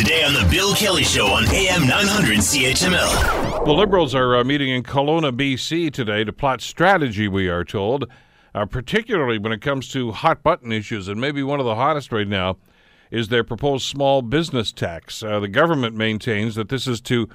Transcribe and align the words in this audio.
Today 0.00 0.24
on 0.24 0.32
The 0.32 0.48
Bill 0.50 0.74
Kelly 0.74 1.02
Show 1.04 1.26
on 1.26 1.46
AM 1.50 1.86
900 1.86 2.38
CHML. 2.38 3.66
The 3.66 3.70
Liberals 3.70 4.14
are 4.14 4.34
uh, 4.34 4.42
meeting 4.42 4.70
in 4.70 4.82
Kelowna, 4.82 5.30
BC 5.30 5.92
today 5.92 6.24
to 6.24 6.32
plot 6.32 6.62
strategy, 6.62 7.28
we 7.28 7.48
are 7.48 7.64
told, 7.64 8.10
uh, 8.54 8.64
particularly 8.64 9.36
when 9.36 9.52
it 9.52 9.60
comes 9.60 9.90
to 9.90 10.12
hot 10.12 10.42
button 10.42 10.72
issues. 10.72 11.06
And 11.06 11.20
maybe 11.20 11.42
one 11.42 11.60
of 11.60 11.66
the 11.66 11.74
hottest 11.74 12.12
right 12.12 12.26
now 12.26 12.56
is 13.10 13.28
their 13.28 13.44
proposed 13.44 13.84
small 13.84 14.22
business 14.22 14.72
tax. 14.72 15.22
Uh, 15.22 15.38
the 15.38 15.48
government 15.48 15.94
maintains 15.94 16.54
that 16.54 16.70
this 16.70 16.86
is 16.86 17.02
to 17.02 17.28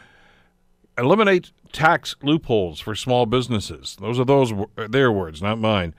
eliminate 0.97 1.51
tax 1.71 2.15
loopholes 2.23 2.79
for 2.79 2.95
small 2.95 3.27
businesses. 3.27 3.95
Those 4.01 4.19
are 4.19 4.25
those 4.25 4.51
their 4.75 5.11
words, 5.11 5.39
not 5.39 5.59
mine. 5.59 5.93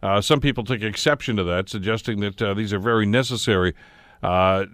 Uh, 0.00 0.20
some 0.20 0.38
people 0.38 0.62
take 0.62 0.82
exception 0.82 1.34
to 1.34 1.42
that, 1.42 1.68
suggesting 1.68 2.20
that 2.20 2.40
uh, 2.40 2.54
these 2.54 2.72
are 2.72 2.78
very 2.78 3.06
necessary 3.06 3.74
uh, 4.22 4.66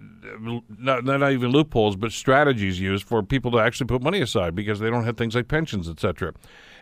not, 0.77 1.03
not 1.03 1.31
even 1.31 1.51
loopholes, 1.51 1.95
but 1.95 2.11
strategies 2.11 2.79
used 2.79 3.05
for 3.07 3.23
people 3.23 3.51
to 3.51 3.57
actually 3.57 3.87
put 3.87 4.01
money 4.01 4.21
aside 4.21 4.55
because 4.55 4.79
they 4.79 4.89
don't 4.89 5.05
have 5.05 5.17
things 5.17 5.35
like 5.35 5.47
pensions, 5.47 5.89
etc. 5.89 6.33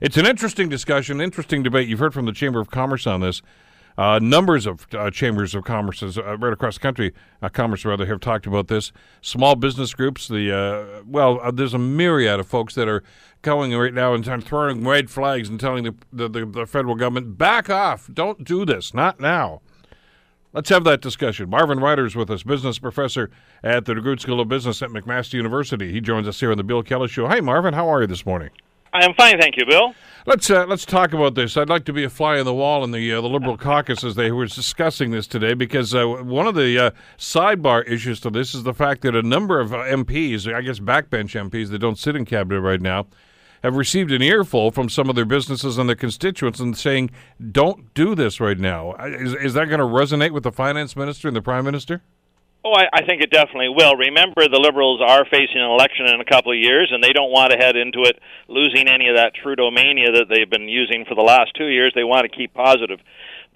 It's 0.02 0.17
an 0.17 0.25
interesting 0.25 0.70
discussion, 0.70 1.22
interesting 1.22 1.63
debate. 1.63 1.88
You've 1.88 1.99
heard 1.99 2.13
from 2.13 2.25
the 2.25 2.34
Chamber 2.34 2.59
of 2.59 2.70
Commerce 2.70 3.08
on 3.08 3.22
this. 3.22 3.41
Uh, 3.98 4.20
numbers 4.20 4.67
of 4.67 4.85
uh, 4.94 5.09
chambers 5.09 5.55
of 5.55 5.63
commerce 5.63 6.03
uh, 6.03 6.38
right 6.38 6.53
across 6.53 6.75
the 6.75 6.80
country, 6.80 7.11
uh, 7.41 7.49
commerce 7.49 7.84
rather, 7.84 8.05
have 8.05 8.20
talked 8.20 8.45
about 8.45 8.67
this. 8.67 8.91
Small 9.22 9.55
business 9.55 9.91
groups, 9.95 10.27
the 10.27 10.55
uh, 10.55 11.02
well, 11.03 11.52
there's 11.52 11.73
a 11.73 11.80
myriad 11.80 12.39
of 12.39 12.45
folks 12.45 12.75
that 12.75 12.88
are 12.88 13.02
going 13.41 13.75
right 13.75 13.95
now 13.95 14.13
and 14.13 14.44
throwing 14.45 14.86
red 14.86 15.09
flags 15.09 15.49
and 15.49 15.59
telling 15.59 15.84
the, 15.84 15.95
the, 16.13 16.30
the, 16.30 16.45
the 16.45 16.66
federal 16.67 16.94
government, 16.94 17.39
back 17.39 17.72
off, 17.72 18.08
don't 18.13 18.44
do 18.44 18.66
this, 18.66 18.94
not 18.94 19.20
now. 19.20 19.61
Let's 20.57 20.70
have 20.70 20.85
that 20.85 21.02
discussion. 21.02 21.52
Marvin 21.52 21.79
Ryder's 21.79 22.16
with 22.16 22.31
us, 22.31 22.41
business 22.41 22.79
professor 22.79 23.29
at 23.63 23.85
the 23.85 23.93
DeGroote 23.93 24.20
School 24.20 24.39
of 24.39 24.49
Business 24.49 24.81
at 24.81 24.89
McMaster 24.89 25.35
University. 25.35 25.91
He 25.91 26.02
joins 26.02 26.27
us 26.27 26.39
here 26.39 26.49
on 26.49 26.57
the 26.57 26.63
Bill 26.63 26.81
Kelly 26.81 27.09
Show. 27.09 27.27
Hi, 27.27 27.41
Marvin. 27.41 27.75
How 27.75 27.88
are 27.88 28.02
you 28.02 28.07
this 28.07 28.25
morning? 28.25 28.49
I'm 28.91 29.14
fine, 29.14 29.39
thank 29.39 29.55
you, 29.55 29.67
Bill. 29.67 29.94
Let's 30.25 30.49
uh, 30.49 30.66
let's 30.66 30.83
talk 30.83 31.14
about 31.14 31.36
this. 31.36 31.58
I'd 31.58 31.69
like 31.69 31.86
to 31.86 31.94
be 31.94 32.05
a 32.05 32.09
fly 32.09 32.39
on 32.39 32.45
the 32.45 32.55
wall 32.55 32.83
in 32.83 32.89
the 32.89 33.14
uh, 33.14 33.22
the 33.22 33.30
Liberal 33.30 33.55
caucus 33.55 34.03
as 34.03 34.16
they 34.16 34.31
were 34.31 34.47
discussing 34.47 35.11
this 35.11 35.27
today, 35.27 35.53
because 35.53 35.94
uh, 35.94 36.08
one 36.08 36.47
of 36.47 36.55
the 36.55 36.86
uh, 36.86 36.92
sidebar 37.19 37.88
issues 37.88 38.19
to 38.21 38.31
this 38.31 38.55
is 38.55 38.64
the 38.64 38.73
fact 38.73 39.03
that 39.03 39.16
a 39.16 39.21
number 39.21 39.59
of 39.59 39.69
MPs, 39.69 40.52
I 40.52 40.61
guess 40.61 40.80
backbench 40.80 41.39
MPs 41.39 41.69
that 41.69 41.77
don't 41.77 41.99
sit 41.99 42.16
in 42.16 42.25
cabinet 42.25 42.61
right 42.61 42.81
now, 42.81 43.05
have 43.63 43.75
received 43.75 44.11
an 44.11 44.22
earful 44.22 44.72
from 44.72 44.89
some 44.89 45.09
of 45.09 45.16
their 45.16 45.25
businesses 45.25 45.77
and 45.77 45.89
their 45.89 45.95
constituents 45.95 46.59
and 46.59 46.77
saying, 46.77 47.11
don't 47.52 47.94
do 47.94 48.16
this 48.16 48.39
right 48.39 48.59
now. 48.59 48.94
Is, 48.95 49.33
is 49.33 49.53
that 49.53 49.66
going 49.66 49.80
to 49.80 49.86
resonate 49.86 50.31
with 50.31 50.44
the 50.44 50.52
finance 50.52 50.95
minister 50.95 51.27
and 51.27 51.36
the 51.36 51.41
prime 51.41 51.66
minister? 51.66 52.02
Oh, 52.66 52.73
I, 52.73 52.88
I 52.91 53.05
think 53.05 53.22
it 53.22 53.31
definitely 53.31 53.69
will. 53.69 53.95
Remember, 53.95 54.44
the 54.49 54.59
Liberals 54.59 54.99
are 54.99 55.23
facing 55.23 55.61
an 55.61 55.72
election 55.72 56.08
in 56.08 56.19
a 56.19 56.25
couple 56.25 56.52
of 56.52 56.58
years, 56.58 56.91
and 56.91 57.02
they 57.02 57.14
don't 57.14 57.31
want 57.31 57.52
to 57.53 57.58
head 57.58 57.77
into 57.77 58.02
it 58.03 58.19
losing 58.49 58.89
any 58.89 59.08
of 59.08 59.16
that 59.16 59.31
Trudeau 59.36 59.71
mania 59.71 60.11
that 60.11 60.25
they've 60.27 60.49
been 60.49 60.67
using 60.67 61.05
for 61.08 61.16
the 61.16 61.21
last 61.21 61.52
two 61.55 61.67
years. 61.67 61.94
They 61.95 62.03
want 62.03 62.30
to 62.30 62.36
keep 62.36 62.53
positive. 62.53 62.99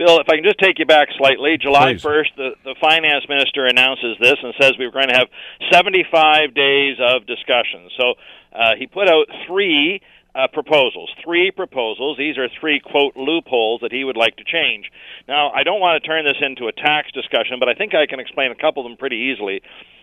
Bill, 0.02 0.18
if 0.18 0.26
I 0.30 0.34
can 0.34 0.44
just 0.44 0.58
take 0.58 0.80
you 0.80 0.88
back 0.88 1.10
slightly, 1.16 1.62
July 1.62 1.94
Please. 1.94 2.02
1st, 2.02 2.34
the, 2.36 2.50
the 2.64 2.76
finance 2.82 3.22
minister 3.30 3.68
announces 3.68 4.18
this 4.20 4.34
and 4.42 4.52
says 4.60 4.74
we 4.80 4.88
we're 4.88 4.92
going 4.92 5.10
to 5.10 5.14
have 5.14 5.30
75 5.72 6.56
days 6.56 6.98
of 6.98 7.28
discussion. 7.28 7.86
So 8.00 8.16
uh, 8.50 8.74
he 8.80 8.88
put 8.88 9.08
out 9.08 9.30
three 9.46 10.02
uh, 10.34 10.48
proposals, 10.52 11.12
three 11.24 11.52
proposals. 11.52 12.18
These 12.18 12.40
are 12.40 12.50
three, 12.60 12.80
quote, 12.80 13.16
loopholes 13.16 13.82
that 13.82 13.92
he 13.92 14.04
would 14.04 14.18
like 14.18 14.38
to 14.38 14.44
change. 14.44 14.90
Now, 15.28 15.52
I 15.52 15.62
don't 15.62 15.80
want 15.80 16.02
to 16.02 16.08
turn 16.08 16.26
this 16.26 16.42
into 16.42 16.66
a 16.66 16.72
tax 16.72 17.12
discussion, 17.12 17.60
but 17.60 17.70
I 17.70 17.76
think 17.76 17.94
I 17.94 18.08
can 18.08 18.20
explain 18.20 18.50
a 18.50 18.56
couple 18.56 18.84
of 18.84 18.90
them 18.90 18.98
pretty 18.98 19.30
easily. 19.30 19.62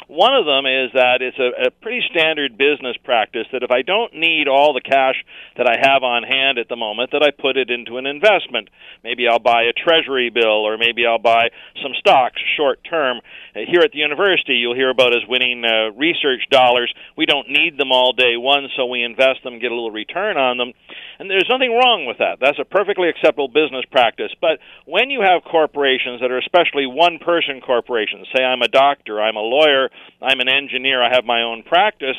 One 0.08 0.32
of 0.32 0.46
them 0.46 0.64
is 0.64 0.88
that 0.94 1.20
it's 1.20 1.38
a, 1.38 1.68
a 1.68 1.70
pretty 1.70 2.00
standard 2.10 2.56
business 2.56 2.96
practice 3.04 3.44
that 3.52 3.62
if 3.62 3.70
I 3.70 3.82
don't 3.82 4.14
need 4.14 4.48
all 4.48 4.72
the 4.72 4.80
cash 4.80 5.16
that 5.58 5.68
I 5.68 5.76
have 5.76 6.02
on 6.02 6.22
hand 6.22 6.56
at 6.56 6.68
the 6.68 6.76
moment, 6.76 7.12
that 7.12 7.22
I 7.22 7.30
put 7.30 7.58
it 7.58 7.68
into 7.68 7.98
an 7.98 8.06
investment. 8.06 8.70
Maybe 9.04 9.28
I'll 9.28 9.38
buy 9.38 9.68
a 9.68 9.76
treasury 9.76 10.30
bill, 10.30 10.64
or 10.64 10.78
maybe 10.78 11.04
I'll 11.04 11.20
buy 11.20 11.50
some 11.82 11.92
stocks 12.00 12.40
short 12.56 12.80
term. 12.88 13.20
Uh, 13.54 13.68
here 13.68 13.82
at 13.84 13.92
the 13.92 13.98
university, 13.98 14.54
you'll 14.54 14.74
hear 14.74 14.88
about 14.88 15.12
us 15.12 15.28
winning 15.28 15.62
uh, 15.62 15.92
research 15.92 16.48
dollars. 16.50 16.92
We 17.14 17.26
don't 17.26 17.50
need 17.50 17.76
them 17.76 17.92
all 17.92 18.14
day 18.14 18.38
one, 18.38 18.68
so 18.76 18.86
we 18.86 19.04
invest 19.04 19.44
them, 19.44 19.58
get 19.60 19.72
a 19.72 19.74
little 19.74 19.90
return 19.90 20.38
on 20.38 20.56
them. 20.56 20.72
And 21.18 21.28
there's 21.28 21.50
nothing 21.50 21.74
wrong 21.74 22.06
with 22.06 22.18
that. 22.18 22.38
That's 22.40 22.60
a 22.60 22.64
perfectly 22.64 23.08
acceptable 23.08 23.48
business 23.48 23.84
practice. 23.90 24.30
But 24.40 24.62
when 24.86 25.10
you 25.10 25.20
have 25.20 25.42
corporations 25.42 26.20
that 26.20 26.30
are 26.30 26.38
especially 26.38 26.86
one 26.86 27.18
person 27.18 27.60
corporations, 27.60 28.28
say 28.34 28.44
I'm 28.44 28.62
a 28.62 28.68
doctor, 28.68 29.20
I'm 29.20 29.34
a 29.36 29.42
lawyer, 29.42 29.90
I'm 30.22 30.38
an 30.38 30.48
engineer, 30.48 31.02
I 31.02 31.10
have 31.12 31.24
my 31.24 31.42
own 31.42 31.64
practice, 31.64 32.16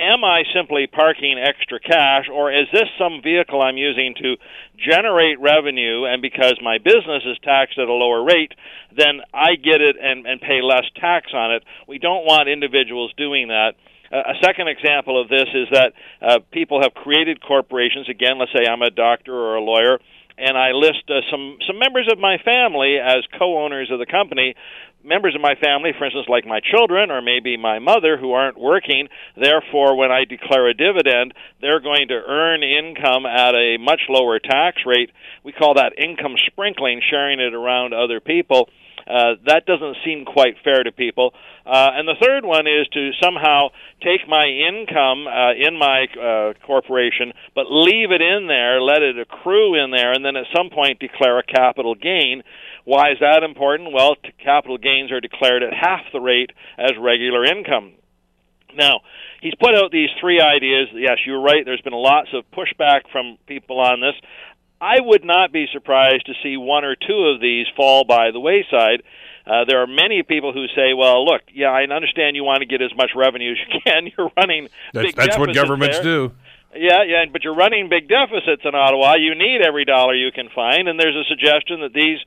am 0.00 0.24
I 0.24 0.42
simply 0.56 0.86
parking 0.86 1.36
extra 1.36 1.78
cash, 1.78 2.32
or 2.32 2.50
is 2.50 2.66
this 2.72 2.88
some 2.98 3.20
vehicle 3.22 3.60
I'm 3.60 3.76
using 3.76 4.14
to 4.22 4.36
generate 4.80 5.38
revenue, 5.38 6.04
and 6.08 6.22
because 6.22 6.56
my 6.62 6.78
business 6.78 7.22
is 7.26 7.36
taxed 7.44 7.78
at 7.78 7.88
a 7.88 7.92
lower 7.92 8.24
rate, 8.24 8.52
then 8.96 9.20
I 9.34 9.56
get 9.56 9.84
it 9.84 9.96
and, 10.00 10.26
and 10.26 10.40
pay 10.40 10.62
less 10.62 10.88
tax 10.96 11.32
on 11.34 11.52
it? 11.52 11.62
We 11.86 11.98
don't 11.98 12.24
want 12.24 12.48
individuals 12.48 13.12
doing 13.16 13.48
that. 13.48 13.76
Uh, 14.12 14.16
a 14.16 14.34
second 14.42 14.68
example 14.68 15.20
of 15.20 15.28
this 15.28 15.46
is 15.54 15.68
that 15.72 15.92
uh, 16.20 16.38
people 16.52 16.80
have 16.82 16.94
created 16.94 17.40
corporations. 17.40 18.08
Again, 18.08 18.38
let's 18.38 18.52
say 18.52 18.66
I'm 18.66 18.82
a 18.82 18.90
doctor 18.90 19.34
or 19.34 19.56
a 19.56 19.62
lawyer 19.62 19.98
and 20.40 20.56
I 20.56 20.72
list 20.72 21.04
uh, 21.08 21.20
some 21.30 21.58
some 21.66 21.78
members 21.78 22.08
of 22.10 22.18
my 22.18 22.38
family 22.38 22.96
as 22.96 23.22
co-owners 23.38 23.90
of 23.92 23.98
the 23.98 24.06
company. 24.06 24.54
Members 25.02 25.34
of 25.34 25.40
my 25.40 25.54
family, 25.54 25.92
for 25.96 26.04
instance, 26.04 26.26
like 26.28 26.44
my 26.46 26.60
children 26.60 27.10
or 27.10 27.22
maybe 27.22 27.56
my 27.56 27.78
mother, 27.78 28.18
who 28.18 28.32
aren't 28.32 28.58
working. 28.58 29.08
Therefore, 29.34 29.96
when 29.96 30.10
I 30.10 30.24
declare 30.24 30.68
a 30.68 30.74
dividend, 30.74 31.32
they're 31.60 31.80
going 31.80 32.08
to 32.08 32.20
earn 32.26 32.62
income 32.62 33.24
at 33.24 33.54
a 33.54 33.78
much 33.78 34.00
lower 34.10 34.38
tax 34.38 34.82
rate. 34.84 35.10
We 35.42 35.52
call 35.52 35.74
that 35.74 35.94
income 35.96 36.34
sprinkling, 36.46 37.00
sharing 37.08 37.40
it 37.40 37.54
around 37.54 37.94
other 37.94 38.20
people. 38.20 38.68
Uh, 39.06 39.34
that 39.46 39.66
doesn't 39.66 39.96
seem 40.04 40.24
quite 40.24 40.56
fair 40.64 40.82
to 40.82 40.92
people. 40.92 41.32
Uh, 41.66 41.90
and 41.94 42.08
the 42.08 42.16
third 42.20 42.44
one 42.44 42.66
is 42.66 42.86
to 42.92 43.10
somehow 43.22 43.68
take 44.02 44.26
my 44.28 44.46
income 44.46 45.26
uh, 45.26 45.52
in 45.54 45.78
my 45.78 46.06
uh, 46.16 46.52
corporation, 46.66 47.32
but 47.54 47.66
leave 47.68 48.10
it 48.10 48.22
in 48.22 48.46
there, 48.46 48.80
let 48.80 49.02
it 49.02 49.18
accrue 49.18 49.82
in 49.82 49.90
there, 49.90 50.12
and 50.12 50.24
then 50.24 50.36
at 50.36 50.46
some 50.56 50.70
point 50.70 50.98
declare 50.98 51.38
a 51.38 51.42
capital 51.42 51.94
gain. 51.94 52.42
Why 52.84 53.12
is 53.12 53.18
that 53.20 53.42
important? 53.42 53.92
Well, 53.92 54.16
t- 54.16 54.32
capital 54.42 54.78
gains 54.78 55.12
are 55.12 55.20
declared 55.20 55.62
at 55.62 55.72
half 55.72 56.00
the 56.12 56.20
rate 56.20 56.50
as 56.78 56.92
regular 56.98 57.44
income. 57.44 57.92
Now, 58.74 59.00
he's 59.42 59.54
put 59.60 59.74
out 59.74 59.90
these 59.90 60.10
three 60.20 60.40
ideas. 60.40 60.88
Yes, 60.94 61.18
you're 61.26 61.42
right. 61.42 61.64
There's 61.64 61.80
been 61.80 61.92
lots 61.92 62.28
of 62.32 62.44
pushback 62.52 63.02
from 63.10 63.36
people 63.46 63.80
on 63.80 64.00
this. 64.00 64.14
I 64.80 64.96
would 65.00 65.24
not 65.24 65.52
be 65.52 65.66
surprised 65.72 66.26
to 66.26 66.32
see 66.42 66.56
one 66.56 66.84
or 66.84 66.96
two 66.96 67.32
of 67.34 67.40
these 67.40 67.66
fall 67.76 68.04
by 68.04 68.30
the 68.30 68.40
wayside. 68.40 69.02
Uh, 69.46 69.64
there 69.66 69.82
are 69.82 69.86
many 69.86 70.22
people 70.22 70.52
who 70.52 70.66
say, 70.68 70.94
"Well, 70.94 71.24
look, 71.24 71.42
yeah, 71.52 71.68
I 71.68 71.82
understand 71.84 72.36
you 72.36 72.44
want 72.44 72.60
to 72.60 72.66
get 72.66 72.80
as 72.80 72.94
much 72.96 73.10
revenue 73.14 73.52
as 73.52 73.58
you 73.58 73.80
can. 73.80 74.10
You're 74.16 74.30
running 74.36 74.68
That's, 74.92 75.06
big 75.06 75.16
that's 75.16 75.38
what 75.38 75.54
governments 75.54 75.98
there. 75.98 76.04
do. 76.04 76.32
Yeah, 76.74 77.02
yeah, 77.02 77.24
but 77.32 77.42
you're 77.42 77.56
running 77.56 77.88
big 77.88 78.06
deficits 78.06 78.62
in 78.64 78.76
Ottawa. 78.76 79.16
You 79.16 79.34
need 79.34 79.60
every 79.60 79.84
dollar 79.84 80.14
you 80.14 80.30
can 80.30 80.48
find, 80.54 80.86
and 80.88 81.00
there's 81.00 81.16
a 81.16 81.24
suggestion 81.26 81.80
that 81.80 81.92
these 81.92 82.18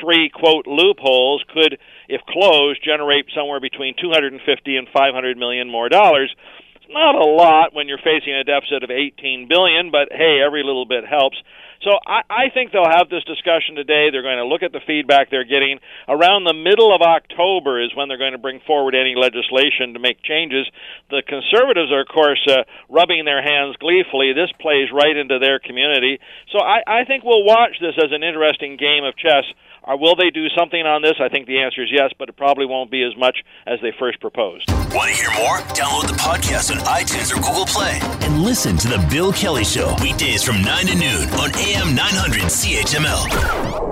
three 0.00 0.28
quote 0.28 0.66
loopholes 0.66 1.42
could, 1.48 1.78
if 2.06 2.20
closed, 2.28 2.84
generate 2.84 3.24
somewhere 3.34 3.58
between 3.58 3.94
250 3.98 4.76
and 4.76 4.86
500 4.92 5.38
million 5.38 5.70
more 5.70 5.88
dollars. 5.88 6.34
It's 6.76 6.92
not 6.92 7.14
a 7.14 7.24
lot 7.24 7.72
when 7.74 7.88
you're 7.88 7.96
facing 8.04 8.34
a 8.34 8.44
deficit 8.44 8.84
of 8.84 8.90
18 8.90 9.48
billion, 9.48 9.90
but 9.90 10.12
hey, 10.12 10.42
every 10.44 10.62
little 10.62 10.84
bit 10.84 11.06
helps. 11.08 11.38
So 11.82 11.98
I, 12.06 12.22
I 12.28 12.44
think 12.52 12.72
they'll 12.72 12.88
have 12.88 13.08
this 13.08 13.24
discussion 13.24 13.74
today. 13.74 14.08
They're 14.10 14.22
going 14.26 14.38
to 14.38 14.46
look 14.46 14.62
at 14.62 14.72
the 14.72 14.80
feedback 14.86 15.30
they're 15.30 15.44
getting. 15.48 15.78
Around 16.08 16.44
the 16.44 16.54
middle 16.54 16.94
of 16.94 17.02
October 17.02 17.82
is 17.82 17.94
when 17.94 18.08
they're 18.08 18.20
going 18.20 18.32
to 18.32 18.42
bring 18.42 18.60
forward 18.66 18.94
any 18.94 19.14
legislation 19.16 19.94
to 19.94 20.00
make 20.00 20.22
changes. 20.22 20.66
The 21.10 21.22
conservatives 21.26 21.92
are, 21.92 22.02
of 22.02 22.08
course, 22.08 22.40
uh, 22.48 22.64
rubbing 22.88 23.24
their 23.24 23.42
hands 23.42 23.76
gleefully. 23.76 24.32
This 24.32 24.50
plays 24.60 24.88
right 24.92 25.16
into 25.16 25.38
their 25.38 25.58
community. 25.58 26.18
So 26.52 26.58
I, 26.60 26.82
I 26.86 27.04
think 27.04 27.24
we'll 27.24 27.44
watch 27.44 27.76
this 27.80 27.94
as 27.98 28.10
an 28.12 28.22
interesting 28.22 28.76
game 28.76 29.04
of 29.04 29.16
chess. 29.16 29.44
Or 29.86 29.96
will 29.96 30.16
they 30.16 30.30
do 30.30 30.48
something 30.58 30.82
on 30.82 31.00
this? 31.00 31.14
I 31.20 31.28
think 31.28 31.46
the 31.46 31.62
answer 31.62 31.80
is 31.80 31.90
yes, 31.92 32.10
but 32.18 32.28
it 32.28 32.36
probably 32.36 32.66
won't 32.66 32.90
be 32.90 33.04
as 33.04 33.16
much 33.16 33.38
as 33.68 33.78
they 33.82 33.92
first 33.96 34.20
proposed. 34.20 34.68
Want 34.90 35.10
to 35.10 35.14
hear 35.14 35.30
more? 35.38 35.58
Download 35.78 36.08
the 36.10 36.18
podcast 36.18 36.74
on 36.74 36.78
iTunes 36.90 37.30
or 37.30 37.36
Google 37.36 37.66
Play 37.66 38.00
and 38.26 38.42
listen 38.42 38.76
to 38.78 38.88
The 38.88 38.98
Bill 39.08 39.32
Kelly 39.32 39.62
Show 39.62 39.94
weekdays 40.02 40.42
from 40.42 40.60
9 40.60 40.86
to 40.86 40.94
noon 40.98 41.28
on 41.38 41.50
AM 41.66 41.96
900 41.96 42.42
CHML. 42.42 43.85